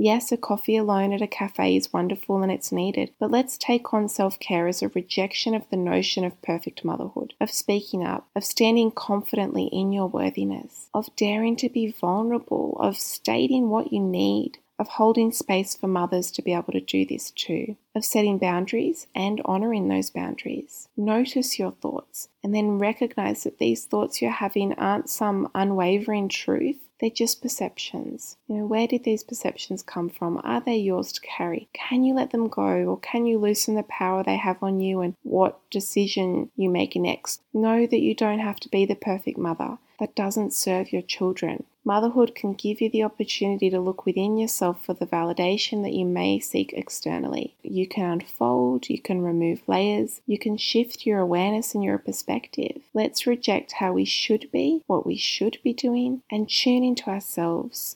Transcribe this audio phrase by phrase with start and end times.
[0.00, 3.92] Yes, a coffee alone at a cafe is wonderful and it's needed, but let's take
[3.92, 8.28] on self care as a rejection of the notion of perfect motherhood, of speaking up,
[8.36, 13.98] of standing confidently in your worthiness, of daring to be vulnerable, of stating what you
[13.98, 18.38] need, of holding space for mothers to be able to do this too, of setting
[18.38, 20.88] boundaries and honoring those boundaries.
[20.96, 26.78] Notice your thoughts and then recognize that these thoughts you're having aren't some unwavering truth.
[27.00, 28.36] They're just perceptions.
[28.48, 30.40] You know, where did these perceptions come from?
[30.42, 31.68] Are they yours to carry?
[31.72, 35.00] Can you let them go or can you loosen the power they have on you
[35.00, 37.42] and what decision you make next?
[37.54, 41.64] Know that you don't have to be the perfect mother that doesn't serve your children.
[41.84, 46.04] Motherhood can give you the opportunity to look within yourself for the validation that you
[46.04, 47.54] may seek externally.
[47.62, 52.82] You can unfold, you can remove layers, you can shift your awareness and your perspective.
[52.92, 57.78] Let's reject how we should be, what we should be doing, and tune into ourselves